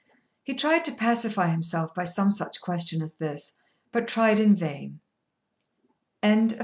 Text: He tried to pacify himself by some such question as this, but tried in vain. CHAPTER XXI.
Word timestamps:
He 0.41 0.55
tried 0.55 0.83
to 0.85 0.91
pacify 0.95 1.49
himself 1.51 1.93
by 1.93 2.05
some 2.05 2.31
such 2.31 2.59
question 2.59 3.03
as 3.03 3.17
this, 3.17 3.53
but 3.91 4.07
tried 4.07 4.39
in 4.39 4.55
vain. 4.55 4.99
CHAPTER 6.23 6.55
XXI. 6.57 6.59